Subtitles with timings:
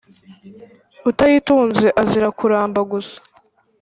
[1.09, 3.17] Utayitunze azira kuramba gusa